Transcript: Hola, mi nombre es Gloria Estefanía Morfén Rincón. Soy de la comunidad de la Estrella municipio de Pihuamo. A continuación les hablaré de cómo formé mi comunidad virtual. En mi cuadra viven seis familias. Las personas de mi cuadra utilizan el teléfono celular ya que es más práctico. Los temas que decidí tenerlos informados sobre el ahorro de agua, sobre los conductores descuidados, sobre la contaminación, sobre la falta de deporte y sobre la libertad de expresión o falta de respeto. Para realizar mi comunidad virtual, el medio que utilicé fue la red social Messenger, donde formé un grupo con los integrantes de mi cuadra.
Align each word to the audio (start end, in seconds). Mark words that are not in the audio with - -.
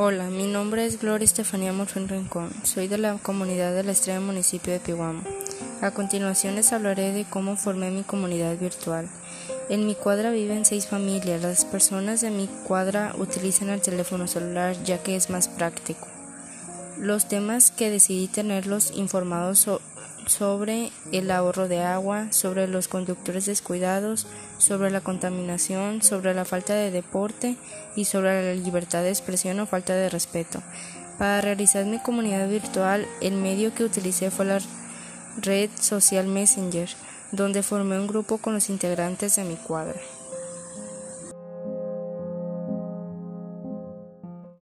Hola, 0.00 0.30
mi 0.30 0.46
nombre 0.46 0.86
es 0.86 1.00
Gloria 1.00 1.24
Estefanía 1.24 1.72
Morfén 1.72 2.08
Rincón. 2.08 2.52
Soy 2.62 2.86
de 2.86 2.98
la 2.98 3.14
comunidad 3.14 3.74
de 3.74 3.82
la 3.82 3.90
Estrella 3.90 4.20
municipio 4.20 4.72
de 4.72 4.78
Pihuamo. 4.78 5.22
A 5.80 5.90
continuación 5.90 6.54
les 6.54 6.72
hablaré 6.72 7.10
de 7.10 7.24
cómo 7.28 7.56
formé 7.56 7.90
mi 7.90 8.04
comunidad 8.04 8.56
virtual. 8.56 9.08
En 9.68 9.86
mi 9.86 9.96
cuadra 9.96 10.30
viven 10.30 10.64
seis 10.64 10.86
familias. 10.86 11.42
Las 11.42 11.64
personas 11.64 12.20
de 12.20 12.30
mi 12.30 12.46
cuadra 12.62 13.12
utilizan 13.18 13.70
el 13.70 13.80
teléfono 13.80 14.28
celular 14.28 14.76
ya 14.84 15.02
que 15.02 15.16
es 15.16 15.30
más 15.30 15.48
práctico. 15.48 16.06
Los 17.00 17.28
temas 17.28 17.70
que 17.70 17.90
decidí 17.90 18.26
tenerlos 18.26 18.92
informados 18.96 19.68
sobre 20.26 20.90
el 21.12 21.30
ahorro 21.30 21.68
de 21.68 21.80
agua, 21.80 22.32
sobre 22.32 22.66
los 22.66 22.88
conductores 22.88 23.46
descuidados, 23.46 24.26
sobre 24.58 24.90
la 24.90 25.00
contaminación, 25.00 26.02
sobre 26.02 26.34
la 26.34 26.44
falta 26.44 26.74
de 26.74 26.90
deporte 26.90 27.56
y 27.94 28.04
sobre 28.06 28.54
la 28.54 28.60
libertad 28.60 29.02
de 29.02 29.10
expresión 29.10 29.60
o 29.60 29.66
falta 29.66 29.94
de 29.94 30.08
respeto. 30.08 30.60
Para 31.18 31.40
realizar 31.40 31.84
mi 31.84 32.00
comunidad 32.00 32.48
virtual, 32.48 33.06
el 33.20 33.34
medio 33.34 33.72
que 33.74 33.84
utilicé 33.84 34.32
fue 34.32 34.46
la 34.46 34.58
red 35.40 35.70
social 35.80 36.26
Messenger, 36.26 36.88
donde 37.30 37.62
formé 37.62 37.98
un 38.00 38.08
grupo 38.08 38.38
con 38.38 38.54
los 38.54 38.70
integrantes 38.70 39.36
de 39.36 39.44
mi 39.44 39.54
cuadra. 39.54 40.00